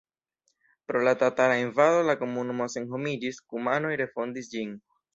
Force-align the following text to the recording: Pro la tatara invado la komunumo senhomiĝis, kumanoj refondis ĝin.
Pro 0.87 1.01
la 1.07 1.13
tatara 1.25 1.59
invado 1.67 2.01
la 2.09 2.17
komunumo 2.23 2.69
senhomiĝis, 2.79 3.41
kumanoj 3.55 3.97
refondis 4.07 4.55
ĝin. 4.57 4.79